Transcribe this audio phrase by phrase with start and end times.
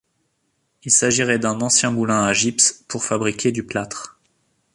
[0.83, 4.17] Il s'agirait d'un ancien moulin à gypse pour fabriquer du plâtre.